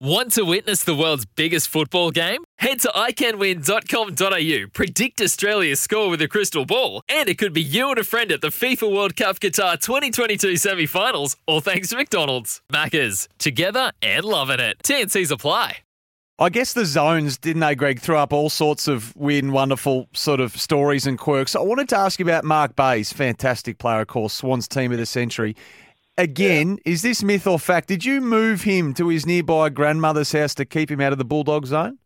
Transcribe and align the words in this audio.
Want 0.00 0.32
to 0.32 0.42
witness 0.42 0.82
the 0.82 0.94
world's 0.94 1.24
biggest 1.24 1.68
football 1.68 2.10
game? 2.10 2.42
Head 2.58 2.80
to 2.80 2.88
iCanWin.com.au, 2.88 4.68
predict 4.72 5.20
Australia's 5.20 5.80
score 5.80 6.10
with 6.10 6.20
a 6.20 6.26
crystal 6.26 6.66
ball, 6.66 7.00
and 7.08 7.28
it 7.28 7.38
could 7.38 7.52
be 7.52 7.62
you 7.62 7.90
and 7.90 7.98
a 7.98 8.04
friend 8.04 8.32
at 8.32 8.40
the 8.40 8.48
FIFA 8.48 8.92
World 8.92 9.14
Cup 9.14 9.38
Qatar 9.38 9.80
2022 9.80 10.56
semi 10.56 10.86
finals, 10.86 11.36
all 11.46 11.60
thanks 11.60 11.90
to 11.90 11.96
McDonald's. 11.96 12.60
Maccas, 12.72 13.28
together 13.38 13.92
and 14.02 14.24
loving 14.24 14.58
it. 14.58 14.78
TNC's 14.82 15.30
apply. 15.30 15.76
I 16.40 16.48
guess 16.48 16.72
the 16.72 16.84
zones, 16.84 17.38
didn't 17.38 17.60
they, 17.60 17.76
Greg, 17.76 18.00
threw 18.00 18.16
up 18.16 18.32
all 18.32 18.50
sorts 18.50 18.88
of 18.88 19.14
weird 19.14 19.44
and 19.44 19.52
wonderful 19.52 20.08
sort 20.12 20.40
of 20.40 20.56
stories 20.60 21.06
and 21.06 21.16
quirks. 21.16 21.54
I 21.54 21.60
wanted 21.60 21.88
to 21.90 21.96
ask 21.96 22.18
you 22.18 22.24
about 22.24 22.42
Mark 22.42 22.74
Bayes, 22.74 23.12
fantastic 23.12 23.78
player, 23.78 24.00
of 24.00 24.08
course, 24.08 24.34
Swans 24.34 24.66
team 24.66 24.90
of 24.90 24.98
the 24.98 25.06
century. 25.06 25.54
Again, 26.16 26.78
yeah. 26.84 26.92
is 26.92 27.02
this 27.02 27.22
myth 27.22 27.46
or 27.46 27.58
fact? 27.58 27.88
Did 27.88 28.04
you 28.04 28.20
move 28.20 28.62
him 28.62 28.94
to 28.94 29.08
his 29.08 29.26
nearby 29.26 29.68
grandmother's 29.68 30.32
house 30.32 30.54
to 30.56 30.64
keep 30.64 30.90
him 30.90 31.00
out 31.00 31.12
of 31.12 31.18
the 31.18 31.24
Bulldog 31.24 31.66
zone? 31.66 31.98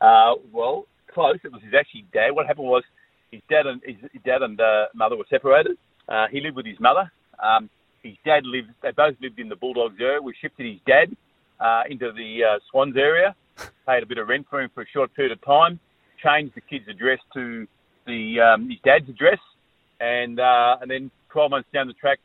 Uh, 0.00 0.34
well, 0.52 0.86
close. 1.12 1.38
It 1.44 1.52
was 1.52 1.62
his 1.62 1.72
actually 1.78 2.04
dad. 2.12 2.30
What 2.32 2.46
happened 2.46 2.68
was 2.68 2.82
his 3.30 3.40
dad 3.48 3.66
and 3.66 3.80
his 3.84 3.96
dad 4.24 4.42
and 4.42 4.60
uh, 4.60 4.86
mother 4.94 5.16
were 5.16 5.26
separated. 5.30 5.78
Uh, 6.08 6.26
he 6.30 6.40
lived 6.40 6.56
with 6.56 6.66
his 6.66 6.78
mother. 6.80 7.10
Um, 7.42 7.70
his 8.02 8.14
dad 8.24 8.44
lived. 8.44 8.68
They 8.82 8.90
both 8.90 9.14
lived 9.20 9.38
in 9.38 9.48
the 9.48 9.56
Bulldogs 9.56 9.96
area. 10.00 10.20
We 10.20 10.34
shifted 10.40 10.66
his 10.66 10.80
dad 10.86 11.16
uh, 11.60 11.82
into 11.88 12.12
the 12.12 12.40
uh, 12.44 12.58
Swans 12.70 12.96
area 12.96 13.34
paid 13.86 14.02
a 14.02 14.06
bit 14.06 14.18
of 14.18 14.28
rent 14.28 14.46
for 14.48 14.60
him 14.60 14.70
for 14.74 14.82
a 14.82 14.86
short 14.92 15.14
period 15.14 15.32
of 15.32 15.44
time, 15.44 15.78
changed 16.22 16.54
the 16.54 16.60
kid's 16.60 16.88
address 16.88 17.18
to 17.34 17.66
the 18.06 18.40
um, 18.40 18.68
his 18.68 18.78
dad's 18.84 19.08
address, 19.08 19.38
and 20.00 20.40
uh, 20.40 20.76
and 20.80 20.90
then 20.90 21.10
12 21.30 21.50
months 21.50 21.68
down 21.72 21.86
the 21.86 21.94
track, 21.94 22.18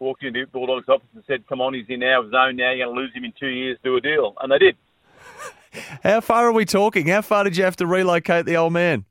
walked 0.00 0.22
into 0.24 0.46
Bulldogs 0.46 0.88
office 0.88 1.08
and 1.14 1.24
said, 1.26 1.46
"Come 1.48 1.60
on, 1.60 1.74
he's 1.74 1.86
in 1.88 2.02
our 2.02 2.22
zone 2.30 2.56
now. 2.56 2.72
You're 2.72 2.86
going 2.86 2.96
to 2.96 3.00
lose 3.02 3.14
him 3.14 3.24
in 3.24 3.32
two 3.38 3.48
years. 3.48 3.78
Do 3.82 3.96
a 3.96 4.00
deal," 4.00 4.34
and 4.40 4.52
they 4.52 4.58
did. 4.58 4.76
How 6.02 6.20
far 6.20 6.46
are 6.46 6.52
we 6.52 6.64
talking? 6.64 7.06
How 7.06 7.22
far 7.22 7.44
did 7.44 7.56
you 7.56 7.64
have 7.64 7.76
to 7.76 7.86
relocate 7.86 8.46
the 8.46 8.56
old 8.56 8.72
man? 8.72 9.04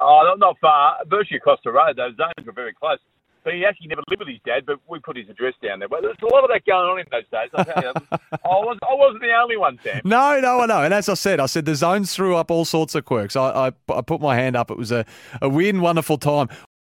Oh, 0.00 0.22
not, 0.24 0.38
not 0.38 0.56
far. 0.60 0.96
Virtually 1.06 1.36
across 1.36 1.58
the 1.64 1.72
road. 1.72 1.96
Those 1.96 2.16
zones 2.16 2.46
were 2.46 2.52
very 2.52 2.72
close. 2.72 2.98
But 3.42 3.54
he 3.54 3.64
actually 3.64 3.88
never 3.88 4.02
lived 4.08 4.20
with 4.20 4.28
his 4.28 4.40
dad, 4.44 4.66
but 4.66 4.76
we 4.86 4.98
put 4.98 5.16
his 5.16 5.28
address 5.30 5.54
down 5.62 5.78
there. 5.78 5.88
But 5.88 6.02
there's 6.02 6.16
a 6.22 6.26
lot 6.26 6.44
of 6.44 6.50
that 6.50 6.62
going 6.66 6.90
on 6.90 7.00
in 7.00 7.06
those 7.10 7.24
days. 7.32 7.48
I, 7.54 7.64
tell 7.64 7.82
you, 7.82 7.92
I, 8.12 8.48
was, 8.48 8.78
I 8.82 8.94
wasn't 8.94 9.22
the 9.22 9.32
only 9.32 9.56
one, 9.56 9.78
Sam. 9.82 10.02
No, 10.04 10.40
no, 10.40 10.60
I 10.60 10.66
know. 10.66 10.82
And 10.82 10.92
as 10.92 11.08
I 11.08 11.14
said, 11.14 11.40
I 11.40 11.46
said 11.46 11.64
the 11.64 11.74
zones 11.74 12.14
threw 12.14 12.36
up 12.36 12.50
all 12.50 12.66
sorts 12.66 12.94
of 12.94 13.06
quirks. 13.06 13.36
I, 13.36 13.68
I, 13.68 13.72
I 13.94 14.02
put 14.02 14.20
my 14.20 14.36
hand 14.36 14.56
up. 14.56 14.70
It 14.70 14.76
was 14.76 14.92
a, 14.92 15.06
a 15.40 15.48
weird 15.48 15.74
and 15.74 15.82
wonderful 15.82 16.18
time. 16.18 16.48